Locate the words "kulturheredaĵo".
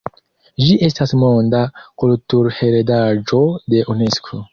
2.03-3.43